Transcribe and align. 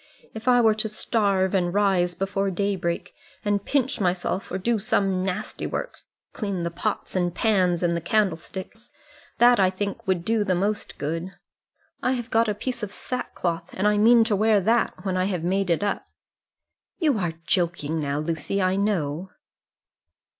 If 0.33 0.47
I 0.47 0.61
were 0.61 0.73
to 0.73 0.89
starve, 0.89 1.53
and 1.53 1.71
rise 1.75 2.15
before 2.15 2.49
daybreak, 2.49 3.13
and 3.45 3.63
pinch 3.63 3.99
myself, 4.01 4.51
or 4.51 4.57
do 4.57 4.79
some 4.79 5.23
nasty 5.23 5.67
work, 5.67 5.99
clean 6.33 6.63
the 6.63 6.71
pots 6.71 7.15
and 7.15 7.35
pans 7.35 7.83
and 7.83 7.95
the 7.95 8.01
candlesticks; 8.01 8.89
that 9.37 9.59
I 9.59 9.69
think 9.69 10.07
would 10.07 10.25
do 10.25 10.43
the 10.43 10.55
most 10.55 10.97
good. 10.97 11.35
I 12.01 12.13
have 12.13 12.31
got 12.31 12.49
a 12.49 12.55
piece 12.55 12.81
of 12.81 12.89
sack 12.91 13.35
cloth, 13.35 13.69
and 13.73 13.87
I 13.87 13.99
mean 13.99 14.23
to 14.23 14.35
wear 14.35 14.59
that, 14.59 15.05
when 15.05 15.17
I 15.17 15.25
have 15.25 15.43
made 15.43 15.69
it 15.69 15.83
up." 15.83 16.03
"You 16.97 17.19
are 17.19 17.33
joking 17.45 17.99
now, 17.99 18.17
Lucy, 18.17 18.59
I 18.59 18.77
know." 18.77 19.29